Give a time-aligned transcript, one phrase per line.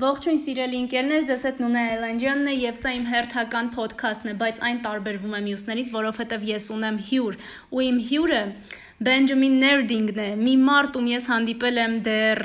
[0.00, 4.60] Ողջույն սիրելի ընկերներ, ձեզ հետ Նունե Այլանդյանն է եւ սա իմ հերթական ոդքասթն է, բայց
[4.68, 7.36] այն տարբերվում է մյուսներից, որովհետեւ ես ունեմ հյուր,
[7.68, 8.40] ու իմ հյուրը
[9.00, 12.40] Բենջամին Ներդինգն է։ Մի մարդ, ում ես հանդիպել եմ դեռ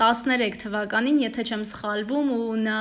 [0.00, 2.78] 13 թվականին, եթե չեմ սխալվում, ու նա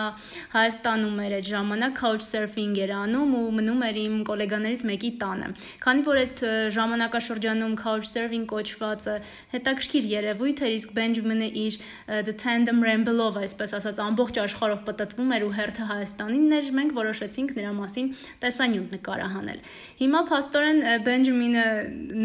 [0.55, 5.49] Հայաստանում էր այդ ժամանակ couchsurfing էր անում ու մնում էր իմ գոլեգաներից մեկի տանը։
[5.85, 6.41] Քանի որ այդ
[6.73, 9.15] ժամանակաշրջանում couchsurfing կոչվածը
[9.53, 11.79] հետաքրքիր երևույթ էր, իսկ Բենջամինը իր
[12.25, 17.55] The Tandem Ramble-ով, այսպես ասած, ամբողջ աշխարհով պատտվում էր ու հերթը Հայաստանին էր, մենք որոշեցինք
[17.61, 18.11] նրա մասին
[18.41, 19.63] տեսանյութ նկարահանել։
[20.01, 21.65] Հիմա փաստորեն Բենջամինը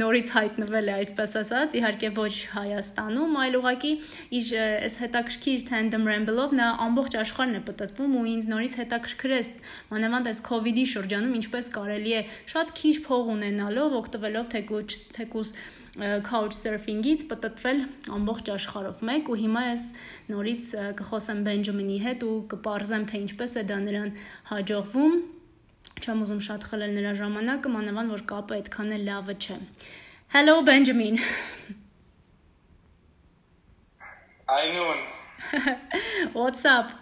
[0.00, 3.90] նորից հայտնվել հայտնվել է այսպես ասած, իհարկե ոչ Հայաստանում, այլ ուղղակի
[4.38, 9.50] իր այս հետաքրքիր tandem ramble-ով նա ամբողջ աշխարհն է պատտվում ու ինձ նորից հետաքրքրեց
[9.90, 12.22] մանավանդ այս COVID-ի շրջանում ինչպես կարելի է
[12.54, 15.52] շատ քիչ փող ունենալով, օգտվելով թեկուզ թեկուզ
[16.30, 17.80] couchsurfing-ից պատտվել
[18.14, 19.86] ամբողջ աշխարհով մեկ ու հիմա ես
[20.30, 20.68] նորից
[21.00, 24.12] կխոսեմ Բենջամինի հետ ու կպարզեմ թե ինչպես է դա նրան
[24.54, 25.18] հաջողվում
[26.00, 29.58] չեմ ուզում շատ խլել նրա ժամանակը, մանավանդ որ կապը այդքան էլ լավը չէ։
[30.32, 31.18] Hello, Benjamin.
[34.48, 34.98] Hi, Noon.
[36.32, 36.92] What's up?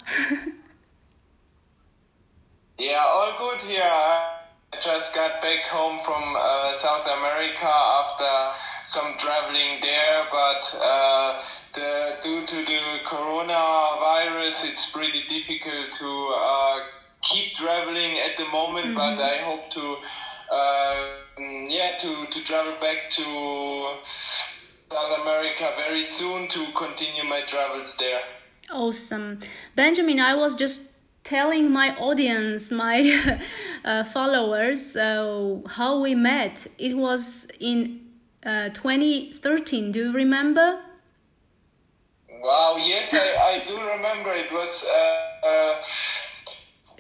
[2.79, 3.83] yeah, all good here.
[3.83, 4.39] I
[4.83, 8.57] just got back home from uh, South America after
[8.87, 11.43] some traveling there, but uh,
[11.75, 16.81] the, due to the coronavirus, it's pretty difficult to uh,
[17.21, 18.97] keep traveling at the moment, mm-hmm.
[18.97, 19.97] but I hope to
[20.51, 23.95] uh, yeah, to, to travel back to
[24.91, 28.21] South America very soon to continue my travels there.
[28.71, 29.41] Awesome.
[29.75, 30.93] Benjamin, I was just
[31.25, 33.41] telling my audience, my
[33.85, 36.67] uh, followers, uh, how we met.
[36.79, 38.01] It was in
[38.45, 39.93] uh, 2013.
[39.93, 40.81] Do you remember?
[42.41, 44.33] Wow, yes, I, I do remember.
[44.33, 45.83] It was, uh, uh,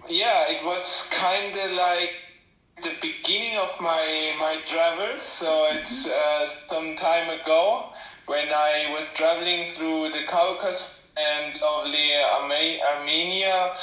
[0.08, 2.10] yeah, it was kind of like
[2.82, 5.22] the beginning of my my travels.
[5.22, 7.90] So it's uh, some time ago
[8.26, 12.12] when I was traveling through the Caucasus and lovely
[12.92, 13.74] Armenia.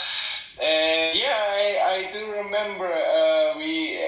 [0.61, 3.99] And yeah, I, I do remember uh, we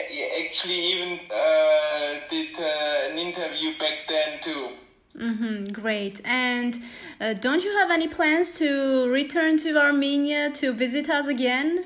[0.46, 4.70] actually even uh, did uh, an interview back then too.
[5.18, 6.22] Mm-hmm, great.
[6.24, 6.82] And
[7.20, 11.86] uh, don't you have any plans to return to Armenia to visit us again?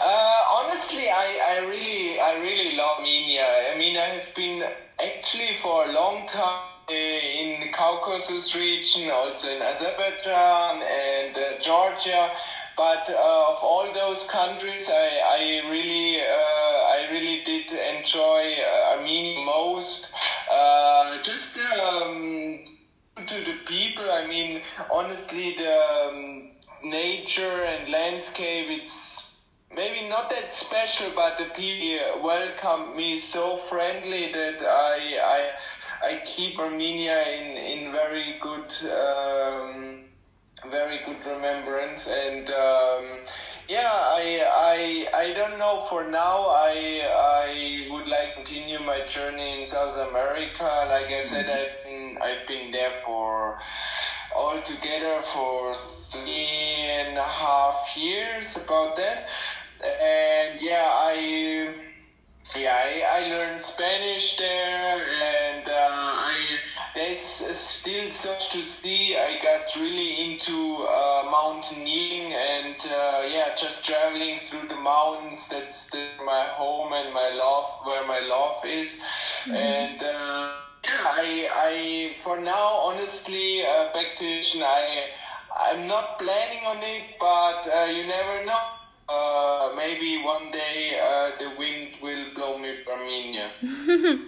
[0.00, 1.08] Uh, honestly,
[1.58, 3.72] I, really I really love Armenia.
[3.74, 4.62] I mean, I have been
[4.98, 12.30] actually for a long time in the Caucasus region, also in Azerbaijan and uh, Georgia.
[12.76, 18.96] But uh, of all those countries, I, I really uh, I really did enjoy uh,
[18.96, 20.08] Armenia most.
[20.50, 22.64] Uh, just um,
[23.26, 25.76] to the people, I mean, honestly, the
[26.08, 26.50] um,
[26.84, 29.17] nature and landscape, it's
[29.74, 36.20] maybe not that special, but the people welcomed me so friendly that I I I
[36.24, 40.00] keep Armenia in in very good um,
[40.70, 42.50] very good remembrance and.
[42.50, 43.20] Um,
[43.68, 45.84] yeah, I, I, I don't know.
[45.90, 50.86] For now, I, I would like to continue my journey in South America.
[50.88, 53.54] Like I said, I've been, I've been there for
[54.34, 55.74] altogether for
[56.10, 59.18] three and a half years, about that
[59.84, 61.74] and yeah, I
[62.56, 66.36] yeah I, I learned Spanish there, and uh, I
[66.94, 69.16] there's still such to see.
[69.16, 75.38] I got really into uh, mountaineering and uh, yeah, just traveling through the mountains.
[75.50, 78.88] That's the, my home and my love, where my love is,
[79.44, 79.54] mm-hmm.
[79.54, 80.02] and.
[80.02, 80.52] Uh,
[80.90, 85.08] I, I, for now, honestly, uh, back to I,
[85.54, 88.77] I'm not planning on it, but uh, you never know
[89.08, 93.50] uh, maybe one day uh, the wind will blow me from Armenia.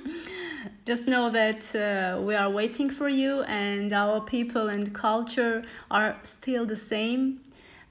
[0.87, 6.17] Just know that uh, we are waiting for you, and our people and culture are
[6.23, 7.41] still the same,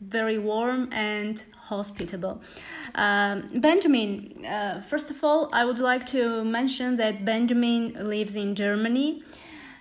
[0.01, 2.41] very warm and hospitable.
[2.95, 8.55] Um, Benjamin, uh, first of all, I would like to mention that Benjamin lives in
[8.55, 9.23] Germany.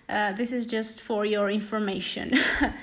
[0.09, 2.39] Uh, this is just for your information.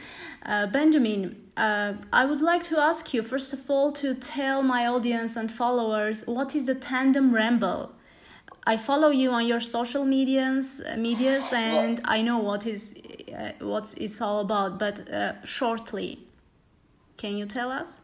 [0.47, 4.87] Uh, Benjamin, uh, I would like to ask you, first of all, to tell my
[4.87, 7.91] audience and followers what is the Tandem Ramble.
[8.67, 12.95] I follow you on your social medias, uh, medias, and I know what is
[13.31, 14.79] uh, what it's all about.
[14.79, 16.19] But uh, shortly,
[17.17, 17.99] can you tell us?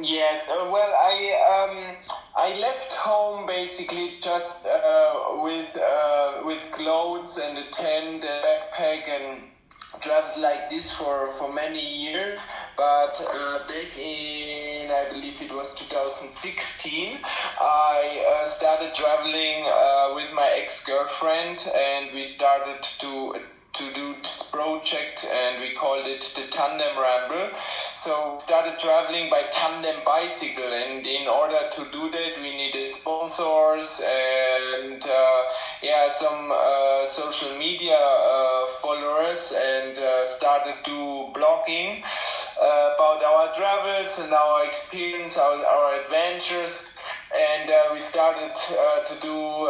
[0.00, 0.46] Yes.
[0.48, 1.14] Uh, well, I
[1.54, 1.96] um,
[2.36, 9.08] I left home basically just uh, with uh, with clothes and a tent and backpack
[9.08, 9.42] and
[10.00, 12.38] traveled like this for, for many years,
[12.76, 17.18] but uh, back in, I believe it was 2016,
[17.60, 23.34] I uh, started traveling uh, with my ex-girlfriend and we started to
[23.78, 27.50] to do this project and we called it the Tandem Ramble.
[27.94, 34.00] So started traveling by tandem bicycle and in order to do that we needed sponsors
[34.04, 35.42] and uh,
[35.82, 42.02] yeah some uh, social media uh, followers and uh, started to blogging
[42.60, 46.88] uh, about our travels and our experience, our, our adventures
[47.34, 49.68] and uh, we started to do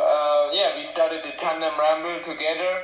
[0.57, 2.81] yeah we started the Tandem Ramble together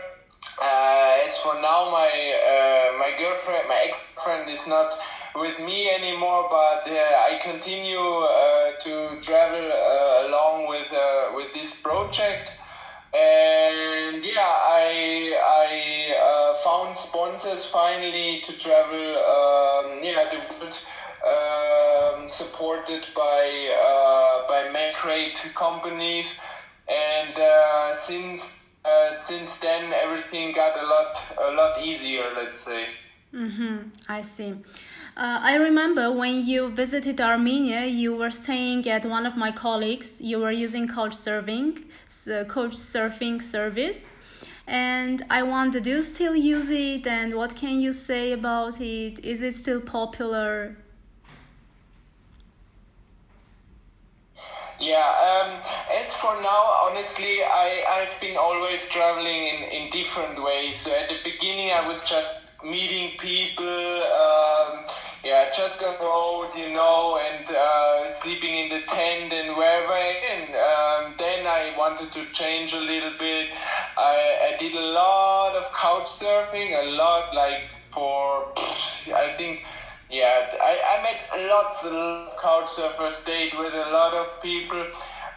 [0.61, 4.95] uh, as for now, my uh, my girlfriend, my ex-girlfriend is not
[5.35, 11.53] with me anymore, but uh, I continue uh, to travel uh, along with uh, with
[11.55, 12.54] this project.
[13.15, 19.07] And yeah, I I found sponsors finally to travel.
[19.19, 20.77] Um, yeah, the world
[21.25, 23.47] um, supported by
[24.49, 24.71] by
[25.03, 26.27] great companies,
[26.89, 27.39] and
[28.07, 28.43] since
[28.85, 32.87] uh, since then everything got a lot a lot easier let's say.
[33.33, 33.89] Mm-hmm.
[34.09, 34.55] I see
[35.17, 40.21] uh, I remember when you visited Armenia, you were staying at one of my colleagues.
[40.21, 44.15] You were using Couchsurfing, so Couchsurfing service,
[44.67, 47.07] and I wondered, do you still use it?
[47.07, 49.25] And what can you say about it?
[49.25, 50.77] Is it still popular?
[54.81, 55.63] Yeah, um,
[55.97, 60.75] as for now, honestly, I, I've been always traveling in, in different ways.
[60.83, 62.35] So at the beginning, I was just
[62.65, 64.85] meeting people, um,
[65.25, 69.95] yeah, just the road, you know, and uh, sleeping in the tent and wherever.
[69.95, 73.49] And um, then I wanted to change a little bit.
[73.97, 77.63] I, I did a lot of couch surfing, a lot, like
[77.93, 78.53] for,
[79.15, 79.61] I think,
[80.11, 84.87] yeah, I, I met lots of couch surfers, stayed with a lot of people,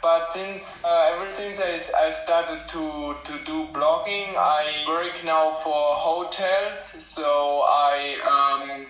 [0.02, 5.60] but since uh, ever since I, I started to, to do blogging, I work now
[5.64, 8.88] for hotels, so I um,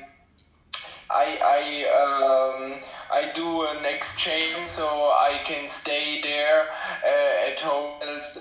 [1.09, 1.61] I I
[2.03, 2.79] um,
[3.11, 6.67] I do an exchange, so I can stay there
[7.03, 8.37] uh, at hotels.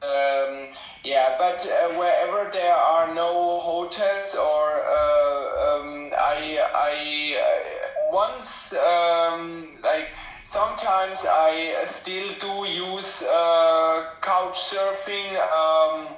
[0.00, 0.68] Um,
[1.02, 8.72] yeah, but uh, wherever there are no hotels or uh, um, I I uh, once
[8.74, 10.06] um, like
[10.44, 15.34] sometimes I still do use uh, couch surfing.
[15.34, 16.14] Um,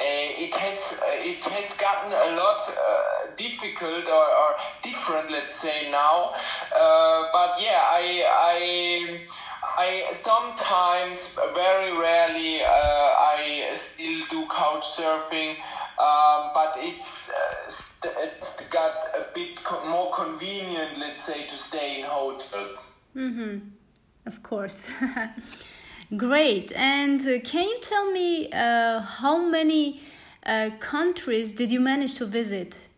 [0.00, 2.60] uh, it has it has gotten a lot
[3.36, 4.50] difficult or, or,
[4.82, 6.32] different, let's say now.
[6.74, 9.20] Uh, but yeah, I I
[9.62, 15.56] I sometimes, very rarely, uh, I still do couch surfing,
[15.98, 22.00] um, but it's, uh, it's got a bit co- more convenient, let's say, to stay
[22.00, 22.98] in hotels.
[23.16, 23.68] Mm-hmm.
[24.26, 24.90] Of course.
[26.16, 26.72] Great.
[26.74, 30.00] And uh, can you tell me uh, how many
[30.44, 32.88] uh, countries did you manage to visit?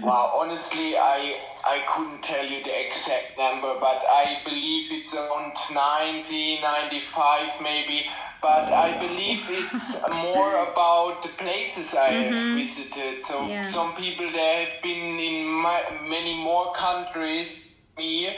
[0.00, 5.52] Wow, honestly, I I couldn't tell you the exact number, but I believe it's around
[5.72, 8.06] 90, 95 maybe.
[8.42, 12.34] But I believe it's more about the places I mm-hmm.
[12.34, 13.24] have visited.
[13.24, 13.62] So yeah.
[13.62, 17.66] some people they have been in my, many more countries
[18.00, 18.36] me,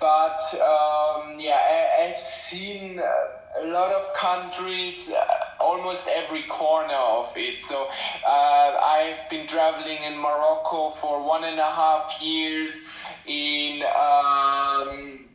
[0.00, 1.60] but um, yeah,
[2.00, 7.62] I, have seen a lot of countries, uh, almost every corner of it.
[7.62, 7.88] So
[8.26, 12.84] uh, I've been traveling in Morocco for one and a half years,
[13.26, 15.28] in um,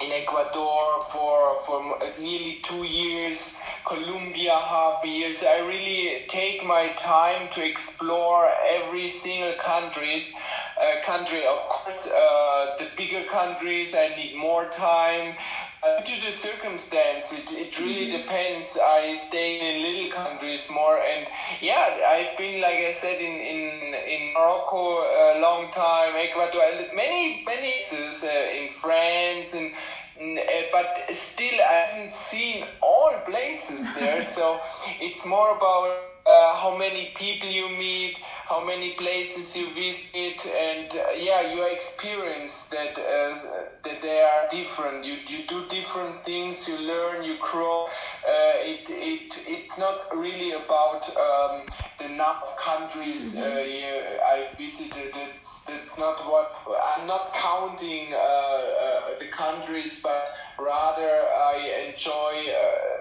[0.00, 5.32] in Ecuador for for nearly two years, Colombia half a year.
[5.32, 10.32] So I really take my time to explore every single countries
[10.80, 11.44] uh, country.
[11.44, 15.36] Of course, uh, the bigger countries, I need more time.
[15.82, 18.22] Uh, due to the circumstance, it, it really mm-hmm.
[18.22, 18.76] depends.
[18.76, 21.26] I stay in little countries more, and
[21.60, 25.00] yeah, I've been, like I said, in in, in Morocco
[25.36, 26.62] a long time, Ecuador,
[26.94, 29.72] many many places uh, in France, and
[30.20, 34.20] uh, but still I haven't seen all places there.
[34.36, 34.60] so
[35.00, 35.96] it's more about
[36.26, 38.16] uh, how many people you meet
[38.50, 43.38] how many places you visit, and uh, yeah, your experience that uh,
[43.84, 45.04] that they are different.
[45.04, 46.66] You you do different things.
[46.66, 47.22] You learn.
[47.22, 47.86] You grow.
[47.86, 51.62] Uh, it it it's not really about um,
[52.00, 53.40] the number of countries mm-hmm.
[53.40, 55.14] Uh, I visited.
[55.14, 56.50] That's that's not what
[56.90, 60.26] I'm not counting uh, uh, the countries, but
[60.62, 62.52] rather I enjoy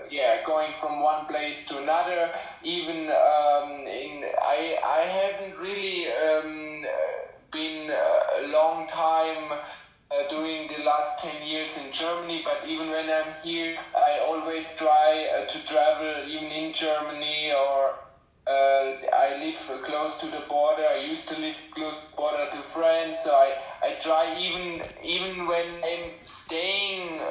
[0.10, 2.32] yeah, going from one place to another.
[2.64, 6.86] Even um, in I I haven't really um,
[7.52, 9.60] been a long time.
[10.12, 14.66] Uh, during the last 10 years in Germany, but even when I'm here, I always
[14.76, 17.94] try uh, to travel even in Germany or
[18.50, 20.84] uh, I live close to the border.
[20.84, 23.54] I used to live close to the border to France, so I,
[23.84, 27.22] I try even even when I'm staying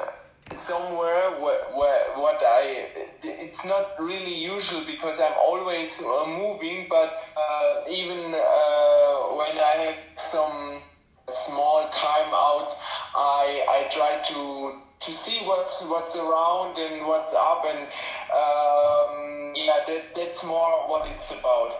[0.53, 2.87] somewhere where, where what I
[3.23, 9.73] it's not really usual because I'm always uh, moving, but uh, even uh, when I
[9.85, 10.81] have some
[11.29, 12.75] small time out,
[13.15, 17.87] I I try to to see what's what's around and what's up and
[18.35, 21.71] um, yeah that, that's more what it's about.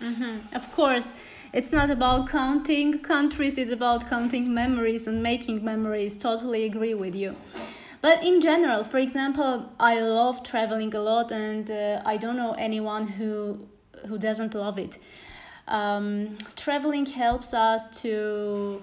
[0.00, 0.54] Mm-hmm.
[0.54, 1.14] of course
[1.52, 2.98] it's not about counting.
[3.00, 6.16] Countries it's about counting memories and making memories.
[6.16, 7.36] Totally agree with you.
[8.00, 12.54] But in general for example i love traveling a lot and uh, i don't know
[12.68, 13.32] anyone who
[14.08, 14.98] who doesn't love it.
[15.68, 18.82] Um, traveling helps us to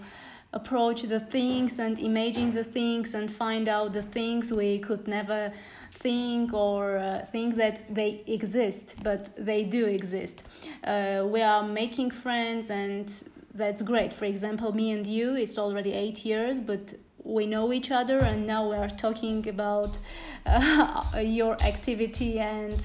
[0.54, 5.52] approach the things and imagine the things and find out the things we could never
[6.00, 10.44] think or uh, think that they exist, but they do exist.
[10.84, 13.12] Uh, we are making friends, and
[13.54, 14.14] that's great.
[14.14, 18.48] For example, me and you, it's already eight years, but we know each other, and
[18.48, 20.00] now we are talking about
[20.46, 22.40] uh, your activity.
[22.40, 22.84] And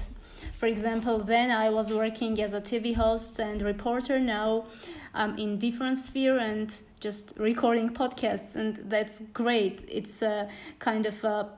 [0.57, 4.19] for example, then I was working as a TV host and reporter.
[4.19, 4.65] Now
[5.13, 9.87] I'm in different sphere and just recording podcasts, and that's great.
[9.87, 11.49] It's a kind of a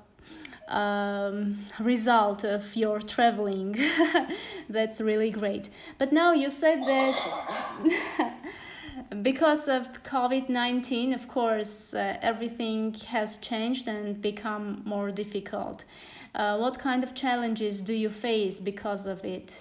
[0.68, 3.78] um, result of your traveling.
[4.70, 5.70] that's really great.
[5.98, 8.34] But now you said that.
[9.22, 15.84] because of COVID 19, of course, uh, everything has changed and become more difficult.
[16.36, 19.58] Uh, what kind of challenges do you face because of it?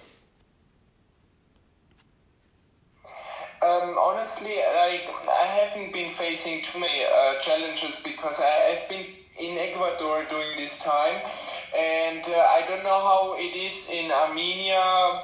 [3.59, 9.07] Um, honestly, I, I haven't been facing too many uh, challenges because I, have been
[9.39, 11.21] in Ecuador during this time,
[11.75, 15.21] and uh, I don't know how it is in Armenia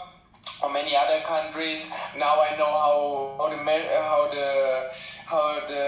[0.62, 1.90] or many other countries.
[2.18, 4.90] Now I know how how the how the
[5.26, 5.86] how the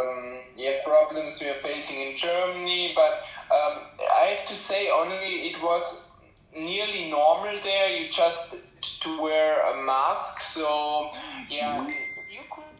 [0.00, 3.12] um, yeah problems we are facing in Germany, but
[3.50, 3.78] um,
[4.12, 5.98] I have to say, only it was
[6.54, 7.88] nearly normal there.
[7.88, 8.54] You just
[9.00, 10.42] to wear a mask.
[10.42, 11.10] So
[11.50, 11.86] yeah,
[12.30, 12.76] you could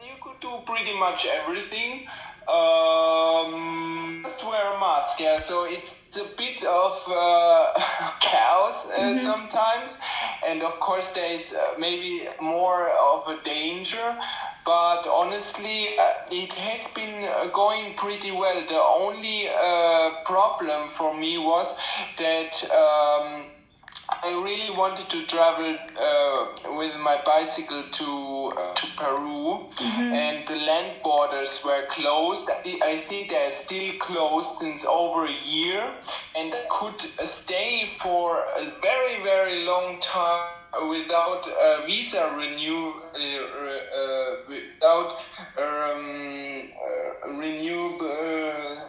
[0.00, 2.06] you could do pretty much everything.
[2.48, 5.18] Um, just wear a mask.
[5.18, 7.74] Yeah, so it's a bit of uh,
[8.20, 9.18] chaos uh, mm-hmm.
[9.18, 10.00] sometimes,
[10.46, 14.16] and of course there is uh, maybe more of a danger.
[14.64, 18.60] But honestly, uh, it has been uh, going pretty well.
[18.68, 21.76] The only uh, problem for me was
[22.18, 22.70] that.
[22.70, 23.44] Um,
[24.08, 30.14] I really wanted to travel uh, with my bicycle to uh, to Peru, mm-hmm.
[30.14, 32.48] and the land borders were closed.
[32.50, 35.82] I think they are still closed since over a year,
[36.36, 40.56] and I could stay for a very very long time
[40.88, 45.16] without a visa renew uh, uh without
[45.58, 48.85] um, uh, renew uh,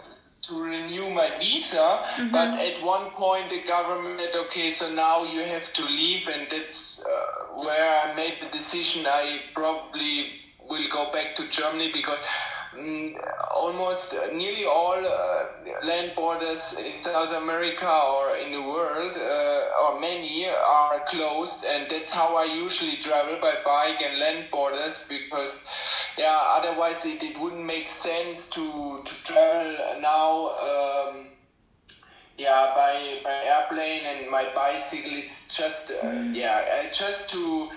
[0.47, 2.31] to renew my visa, mm-hmm.
[2.31, 6.47] but at one point the government said, okay, so now you have to leave, and
[6.49, 9.05] that's uh, where I made the decision.
[9.05, 10.31] I probably
[10.69, 12.19] will go back to Germany because
[12.77, 13.15] um,
[13.51, 15.45] almost uh, nearly all uh,
[15.83, 21.89] land borders in South America or in the world, uh, or many, are closed, and
[21.89, 25.59] that's how I usually travel by bike and land borders because
[26.17, 31.27] yeah, otherwise it, it wouldn't make sense to, to travel now, um,
[32.37, 35.11] yeah, by, by airplane and my bicycle.
[35.13, 37.69] It's just, uh, yeah, uh, just to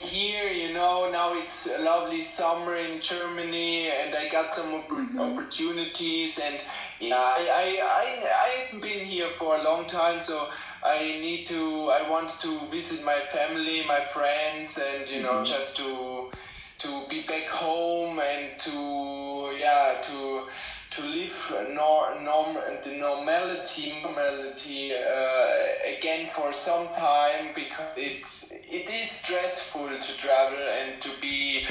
[0.00, 5.20] here, you know, now it's a lovely summer in Germany and I got some mm-hmm.
[5.20, 6.62] opportunities and
[7.00, 10.48] yeah, I, I, I, I haven't been here for a long time, so
[10.84, 15.44] I need to, I want to visit my family, my friends, and you know, mm-hmm.
[15.44, 16.30] just to
[16.78, 20.42] to be back home and to yeah to
[20.90, 25.48] to live nor, norm the normality normality uh,
[25.96, 31.64] again for some time because it it is stressful to travel and to be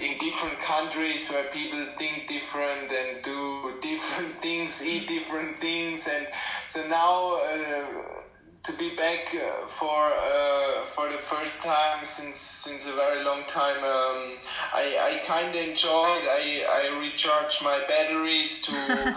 [0.00, 6.26] in different countries where people think different and do different things, eat different things, and
[6.66, 7.34] so now.
[7.36, 8.22] Uh,
[8.64, 13.44] to be back uh, for uh, for the first time since since a very long
[13.44, 13.78] time.
[13.84, 14.38] Um,
[14.72, 16.24] I I kind of enjoyed.
[16.40, 18.72] I I recharge my batteries to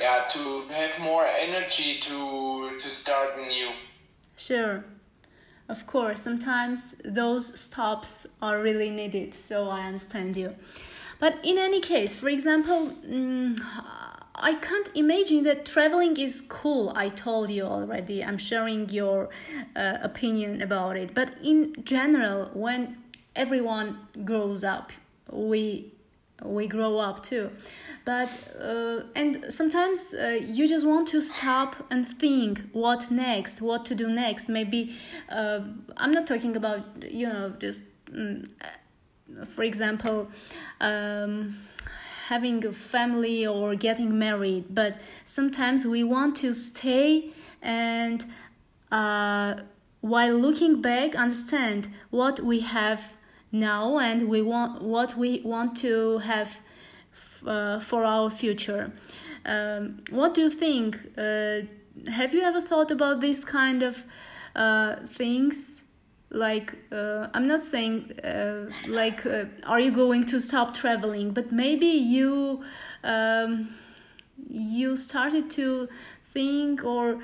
[0.00, 3.70] yeah to have more energy to to start new.
[4.36, 4.84] Sure.
[5.68, 10.56] Of course, sometimes those stops are really needed, so I understand you.
[11.20, 13.58] But in any case, for example, mm,
[14.40, 16.92] I can't imagine that traveling is cool.
[16.94, 18.24] I told you already.
[18.24, 19.28] I'm sharing your
[19.76, 21.14] uh, opinion about it.
[21.14, 22.98] But in general, when
[23.34, 24.92] everyone grows up,
[25.30, 25.92] we
[26.44, 27.50] we grow up too
[28.04, 28.28] but
[28.60, 33.94] uh, and sometimes uh, you just want to stop and think what next what to
[33.94, 34.94] do next maybe
[35.30, 35.60] uh,
[35.96, 38.48] i'm not talking about you know just mm,
[39.46, 40.28] for example
[40.80, 41.56] um,
[42.28, 47.30] having a family or getting married but sometimes we want to stay
[47.62, 48.24] and
[48.90, 49.54] uh,
[50.00, 53.12] while looking back understand what we have
[53.50, 56.60] now and we want what we want to have
[57.46, 58.92] uh, for our future.
[59.44, 60.96] Um, what do you think?
[61.16, 61.60] Uh,
[62.10, 64.04] have you ever thought about this kind of
[64.54, 65.84] uh, things?
[66.30, 71.32] Like, uh, I'm not saying, uh, like, uh, are you going to stop traveling?
[71.32, 72.64] But maybe you,
[73.02, 73.70] um,
[74.48, 75.88] you started to
[76.34, 77.20] think, or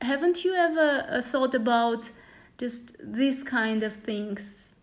[0.00, 2.10] haven't you ever thought about
[2.58, 4.74] just this kind of things?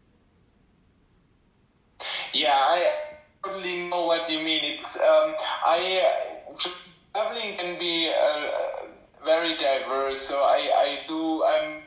[2.33, 2.93] Yeah, I
[3.43, 4.63] totally know what you mean.
[4.63, 5.35] It's um,
[5.65, 6.15] I
[7.13, 8.87] traveling can be uh,
[9.23, 10.21] very diverse.
[10.21, 11.80] So I I do I'm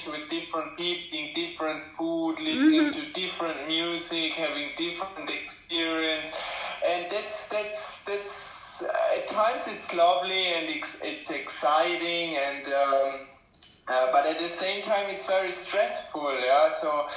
[0.00, 3.00] place with different people, eating different food, listening mm-hmm.
[3.00, 6.32] to different music, having different experience,
[6.86, 8.82] and that's that's that's
[9.16, 12.66] at times it's lovely and it's, it's exciting and.
[12.66, 13.20] Um,
[13.88, 16.38] uh, but at the same time, it's very stressful.
[16.40, 17.08] Yeah, so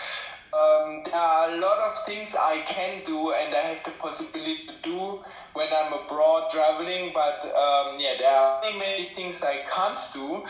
[0.54, 4.66] um, there are a lot of things I can do and I have the possibility
[4.66, 5.20] to do
[5.54, 10.44] when I'm abroad traveling, but um, yeah, there are many, many things I can't do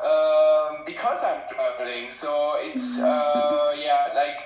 [0.00, 2.10] um, because I'm traveling.
[2.10, 3.04] So it's, mm-hmm.
[3.04, 4.38] uh, yeah, like,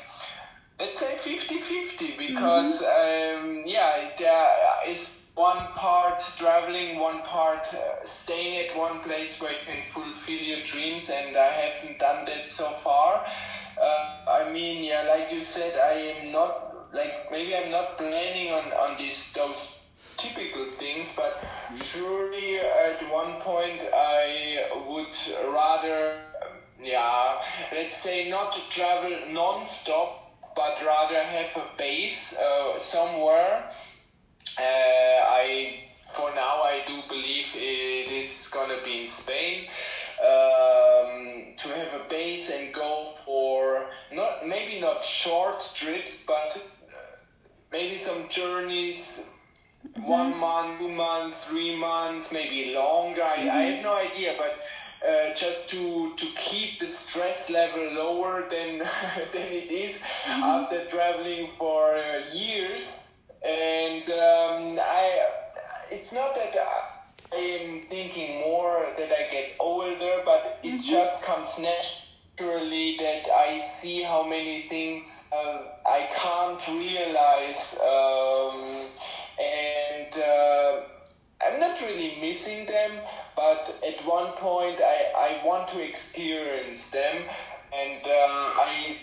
[0.78, 3.46] let's say 50-50 because, mm-hmm.
[3.46, 9.52] um, yeah, there is one part traveling, one part uh, staying at one place where
[9.52, 13.24] you can fulfill your dreams and I haven't done that so far.
[13.80, 18.52] Uh, I mean, yeah, like you said, I am not like maybe I'm not planning
[18.52, 19.56] on on these those
[20.18, 21.42] typical things, but
[21.92, 26.20] surely at one point I would rather,
[26.82, 33.70] yeah, let's say not to travel non-stop, but rather have a base uh, somewhere.
[34.58, 35.84] Uh, I
[36.14, 39.68] for now I do believe it is gonna be in Spain.
[40.20, 46.60] Um, to have a base and go for not maybe not short trips, but uh,
[47.72, 49.30] maybe some journeys,
[49.86, 50.02] mm-hmm.
[50.02, 53.20] one month, two months, three months, maybe longer.
[53.20, 53.50] Mm-hmm.
[53.50, 54.58] I, I, have no idea, but.
[55.00, 58.76] Uh, just to to keep the stress level lower than
[59.32, 60.42] than it is mm-hmm.
[60.42, 62.82] after traveling for uh, years,
[63.42, 65.26] and um, I
[65.90, 66.54] it's not that
[67.32, 70.90] I am thinking more that I get older, but it mm-hmm.
[70.90, 78.86] just comes naturally naturally that I see how many things uh, I can't realize, um,
[79.38, 79.69] and
[80.30, 80.82] uh,
[81.42, 82.92] I'm not really missing them,
[83.34, 87.24] but at one point I, I want to experience them,
[87.72, 88.34] and um,
[88.66, 88.98] I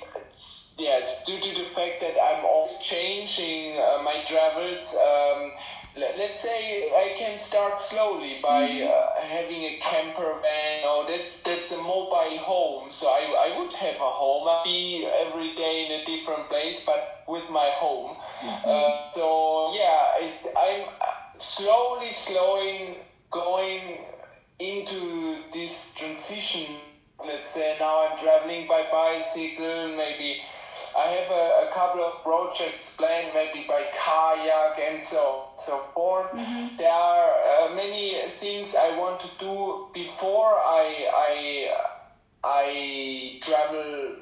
[0.77, 4.95] yes, due to the fact that I'm always changing uh, my travels.
[4.95, 5.51] Um,
[5.97, 8.87] let's say I can start slowly by mm-hmm.
[8.87, 10.81] uh, having a camper van.
[10.83, 12.91] Oh, that's that's a mobile home.
[12.91, 14.47] So I, I would have a home.
[14.47, 18.15] I'd be every day in a different place, but with my home.
[18.41, 18.69] Mm-hmm.
[18.69, 20.85] Uh, so yeah, it, I'm
[21.39, 22.95] slowly, slowing,
[23.31, 23.99] going
[24.59, 26.77] into this transition.
[27.25, 30.41] Let's say now I'm traveling by bicycle, maybe
[30.95, 36.31] I have a, a, couple of projects planned, maybe by kayak and so so forth.
[36.31, 36.77] Mm-hmm.
[36.77, 41.33] There are uh, many things I want to do before I I
[42.43, 44.15] I travel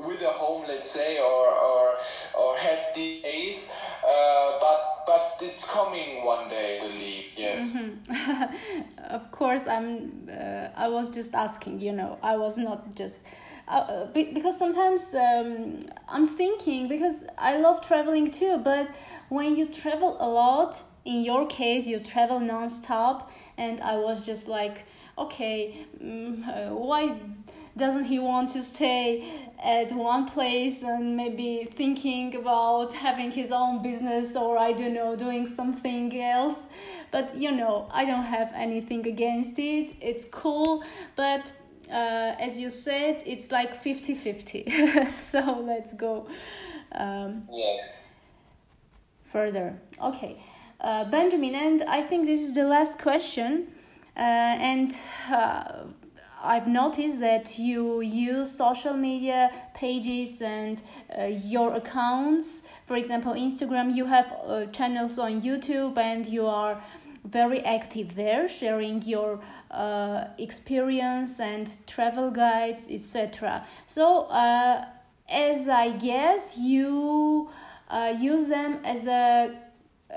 [0.00, 1.94] with a home, let's say, or or
[2.34, 3.70] or have days.
[4.02, 7.24] Uh, but but it's coming one day, I believe.
[7.34, 7.58] Yes.
[7.58, 9.04] Mm-hmm.
[9.16, 10.28] of course, I'm.
[10.30, 11.80] Uh, I was just asking.
[11.80, 13.18] You know, I was not just
[13.68, 18.86] uh, because sometimes um, I'm thinking because I love traveling too, but
[19.30, 24.46] when you travel a lot, in your case, you travel non-stop, and I was just
[24.46, 24.84] like,
[25.16, 27.16] okay, uh, why
[27.78, 33.82] doesn't he want to stay at one place and maybe thinking about having his own
[33.82, 36.68] business or I don't know doing something else.
[37.10, 39.96] But you know I don't have anything against it.
[40.00, 40.84] It's cool.
[41.16, 41.52] But
[41.90, 46.28] uh, as you said it's like 50-50 so let's go
[46.92, 47.88] um, yes.
[49.22, 49.80] further.
[50.02, 50.42] Okay.
[50.80, 53.68] Uh, Benjamin and I think this is the last question.
[54.16, 54.96] Uh, and
[55.30, 55.84] uh,
[56.42, 60.80] I've noticed that you use social media pages and
[61.18, 62.62] uh, your accounts.
[62.86, 66.82] For example, Instagram, you have uh, channels on YouTube and you are
[67.24, 73.66] very active there, sharing your uh, experience and travel guides, etc.
[73.86, 74.86] So, uh,
[75.28, 77.50] as I guess, you
[77.90, 79.56] uh, use them as a
[80.10, 80.14] uh,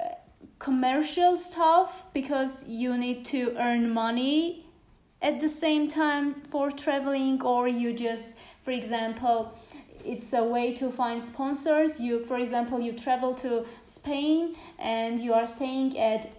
[0.59, 4.60] commercial stuff because you need to earn money
[5.21, 9.57] at the same time for traveling or you just for example
[10.03, 11.99] it's a way to find sponsors.
[11.99, 16.31] You for example you travel to spain and you are staying at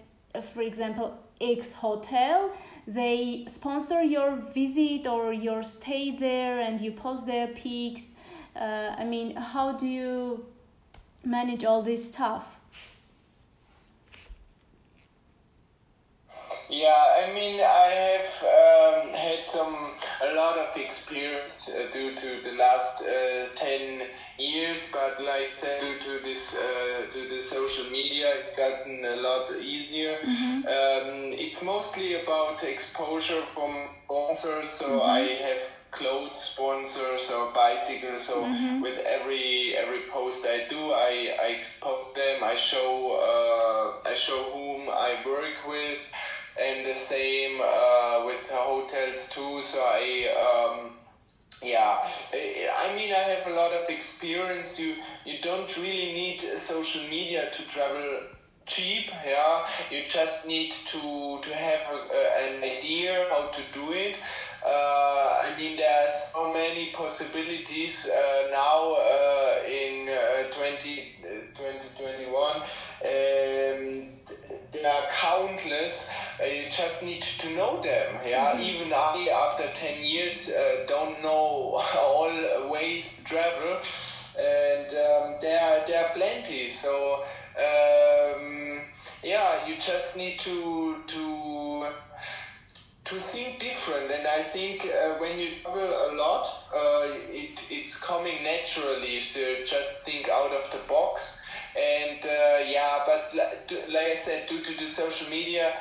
[0.43, 2.51] for example x hotel.
[2.85, 8.13] They sponsor your visit or your stay there and you post their pics.
[8.55, 10.45] Uh, i mean how do you
[11.25, 12.59] manage all this stuff
[16.73, 22.41] Yeah, I mean, I have um, had some a lot of experience uh, due to
[22.43, 24.07] the last uh, ten
[24.37, 29.15] years, but like said, due to this uh, to the social media, it's gotten a
[29.17, 30.17] lot easier.
[30.25, 30.57] mm-hmm.
[30.65, 35.09] Um, it's mostly about exposure from sponsors, so Mhm.
[35.09, 38.23] I have clothes sponsors or bicycles.
[38.23, 38.81] So Mhm.
[38.81, 42.43] with every every post I do, I, I expose them.
[42.43, 42.91] I show
[43.29, 45.99] uh, I show whom I work with,
[46.57, 49.61] and the same uh, with the hotels too.
[49.61, 50.27] So I
[50.71, 50.91] um,
[51.61, 51.97] yeah,
[52.33, 54.77] I mean I have a lot of experience.
[54.79, 58.19] You you don't really need social media to travel
[58.65, 59.09] cheap.
[59.25, 61.99] Yeah, you just need to to have a,
[62.37, 64.17] an idea how to do it.
[64.61, 71.27] Uh, I mean, there are so many possibilities uh, now uh, in uh, 20, uh,
[71.53, 72.57] 2021.
[73.03, 74.09] Um,
[74.71, 76.05] they are countless.
[76.41, 78.19] Uh, you just need to know them.
[78.25, 83.77] Yeah, even I, after 10 years, uh, don't know all ways to travel,
[84.39, 86.67] and um, there are there are plenty.
[86.67, 87.23] So
[87.57, 88.83] um,
[89.23, 91.85] yeah, you just need to to
[93.05, 97.97] to think different and i think uh, when you travel a lot uh, it, it's
[97.99, 101.37] coming naturally so just think out of the box
[101.75, 105.73] and uh, yeah but li- to- like i said due to the social media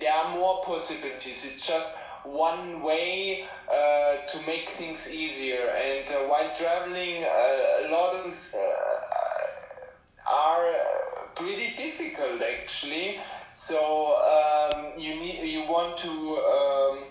[0.00, 1.44] there are more possibilities.
[1.44, 5.68] It's just one way uh, to make things easier.
[5.70, 8.58] And uh, while traveling uh, a lot of uh,
[10.30, 10.74] are
[11.36, 13.20] pretty difficult actually.
[13.66, 17.04] So um, you need you want to um,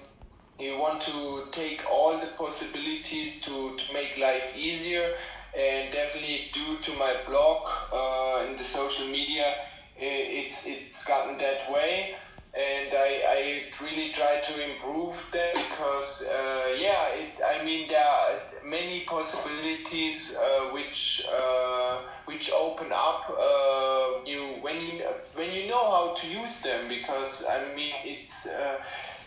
[0.60, 5.14] you want to take all the possibilities to, to make life easier.
[5.58, 9.54] And definitely due to my blog uh, in the social media
[9.98, 12.16] it's it's gotten that way
[12.54, 18.04] and I, I really try to improve that because uh, yeah it, I mean there
[18.04, 25.70] are many possibilities uh, which uh, which open up uh, you when you when you
[25.70, 28.78] know how to use them because I mean it's uh,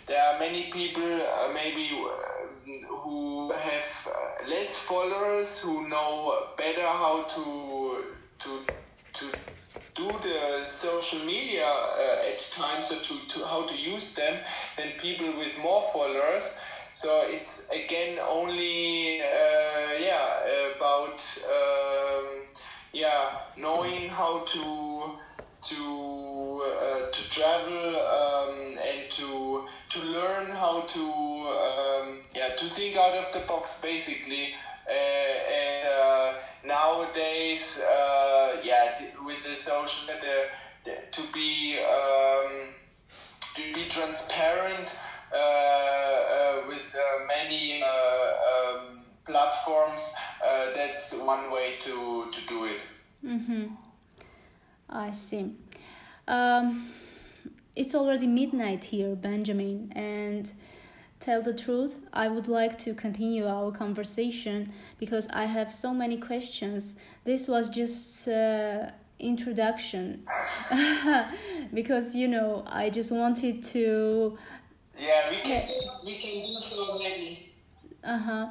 [0.06, 6.86] there are many people uh, maybe uh, who have uh, less followers who know better
[6.86, 8.04] how to
[8.40, 8.64] to
[9.14, 9.32] to
[9.94, 14.38] do the social media uh, at times or to, to how to use them
[14.76, 16.44] than people with more followers.
[16.92, 22.26] So it's again only uh, yeah about um,
[22.92, 25.12] yeah knowing how to
[25.70, 32.96] to uh, to travel um, and to to learn how to um, yeah to think
[32.96, 34.54] out of the box basically.
[34.86, 36.34] Uh, and uh,
[36.66, 37.80] nowadays,
[39.54, 40.46] the social, the,
[40.84, 42.68] the, to be um,
[43.54, 44.90] to be transparent
[45.32, 50.14] uh, uh, with uh, many uh, um, platforms.
[50.44, 52.80] Uh, that's one way to to do it.
[53.24, 53.66] Mm-hmm.
[54.90, 55.54] I see.
[56.28, 56.88] Um,
[57.76, 60.52] it's already midnight here, Benjamin, and
[61.20, 66.16] tell the truth, I would like to continue our conversation because I have so many
[66.18, 66.96] questions.
[67.24, 70.26] This was just uh, introduction
[71.74, 74.36] because you know I just wanted to
[74.98, 75.68] Yeah, we can
[76.04, 77.50] we can do so many.
[78.04, 78.48] Uh-huh.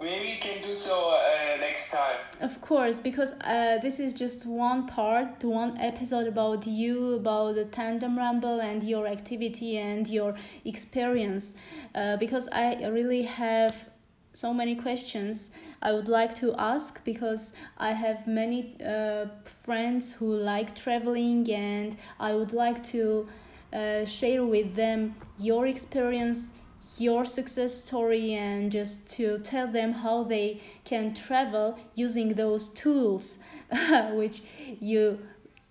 [0.00, 2.16] Maybe we can do so uh, next time.
[2.40, 7.66] Of course, because uh, this is just one part, one episode about you, about the
[7.66, 11.54] tandem ramble and your activity and your experience.
[11.94, 13.88] Uh, because I really have
[14.32, 15.50] so many questions
[15.84, 21.94] I would like to ask because I have many uh, friends who like traveling and
[22.18, 23.28] I would like to
[23.70, 26.52] uh, share with them your experience
[26.96, 33.38] your success story and just to tell them how they can travel using those tools
[34.12, 34.42] which
[34.80, 35.18] you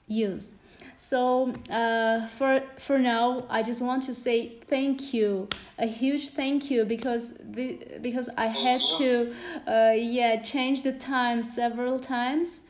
[0.07, 0.55] use
[0.95, 5.47] so uh, for for now i just want to say thank you.
[5.77, 9.33] A huge thank you because the, because i had to
[9.67, 12.61] uh, yeah change the time several times.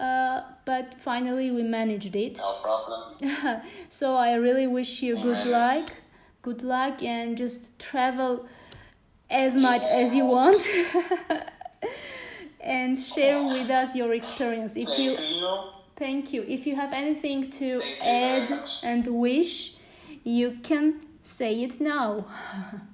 [0.00, 2.38] Uh, but finally we managed it.
[2.38, 3.62] No problem.
[3.88, 5.88] so i really wish you good luck.
[6.42, 8.46] Good luck and just travel
[9.30, 10.62] as much as you want.
[12.64, 14.76] And share with us your experience.
[14.76, 15.16] If you.
[16.04, 17.68] Thank you if you have anything to
[18.00, 18.48] add
[18.82, 19.74] and wish
[20.24, 20.86] you can
[21.22, 22.26] say it now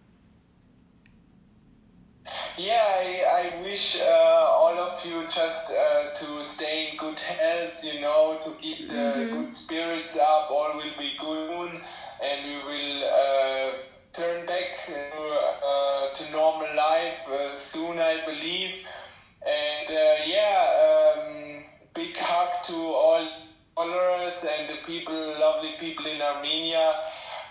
[2.59, 3.09] Yeah, I,
[3.41, 8.39] I wish uh, all of you just uh, to stay in good health, you know,
[8.45, 10.51] to keep the good spirits up.
[10.51, 11.71] All will be good,
[12.21, 13.73] and we will uh,
[14.13, 18.75] turn back to, uh, to normal life uh, soon, I believe.
[19.47, 20.58] And uh, yeah,
[22.69, 23.29] to all
[23.75, 26.95] followers and the people, lovely people in Armenia.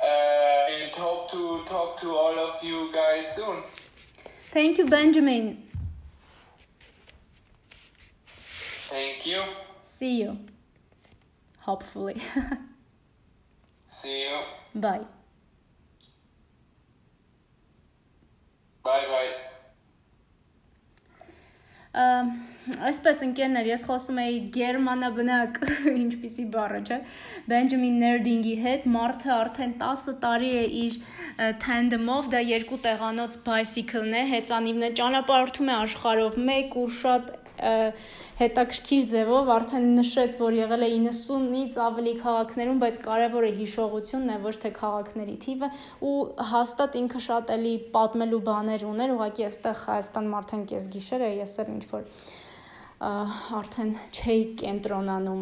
[0.03, 3.63] Uh, and hope to talk to all of you guys soon.
[4.51, 5.63] thank you benjamin
[8.89, 9.41] Thank you.
[9.82, 10.38] see you
[11.60, 12.21] hopefully
[13.91, 14.39] See you.
[14.75, 15.01] bye
[18.84, 19.56] Bye bye.
[22.67, 25.60] Այսպես ընկերներ, ես խոսում էի գերմանաբնակ,
[26.03, 26.97] ինչպիսի բառը, չէ,
[27.47, 30.97] Բենջամին Ներդինգի հետ, մարդը արդեն 10 տարի է իր
[31.63, 37.31] թանդեմով, դա երկու տեղանոց bicycle-ն է, հեծանիվն է, ճանապարհորդում է աշխարհով մեկ ու շատ
[38.37, 44.55] հետաքրքիր ձևով արդեն նշեց, որ եղել է 90-ից ավելի քաղաքներում, բայց կարևորը հիշողությունն է, ոչ
[44.63, 45.69] թե քաղաքների թիվը
[46.07, 46.17] ու
[46.53, 51.73] հաստատ ինքը շատ էլի պատմելու բաներ ուներ, ուղղակի այստեղ Հայաստան մարդեն կես գիշերը ես էլ
[51.77, 52.11] ինչ որ
[52.97, 55.41] արդեն չէի կենտրոնանում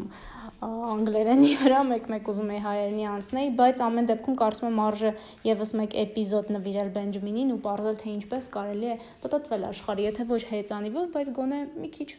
[0.65, 5.11] անգլերենի վրա մեկ-մեկ ուզում էի հայերենի անցնել, բայց ամեն դեպքում կարծում եմ արժե
[5.47, 10.41] եւս մեկ էպիզոդ նվիրել Բենջամինին ու ողջել թե ինչպես կարելի է պատտվել աշխարհի, եթե ոչ
[10.51, 12.09] հեծանիվով, բայց գոնե մի քիչ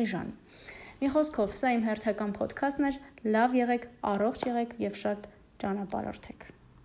[0.00, 0.34] էժան։
[1.04, 3.00] Մի խոսքով, սա իմ հերթական ոդքասթն էր։
[3.36, 5.30] Լավ եղեք, առողջ եղեք եւ շատ
[5.64, 6.53] ճանապարհորդեք։